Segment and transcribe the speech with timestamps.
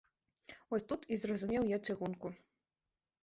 [0.69, 2.27] Вось тут і зразумеў я чыгунку.